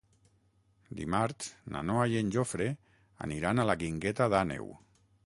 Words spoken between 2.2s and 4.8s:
en Jofre aniran a la Guingueta d'Àneu.